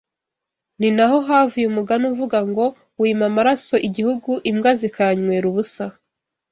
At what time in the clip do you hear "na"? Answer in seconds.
0.95-1.05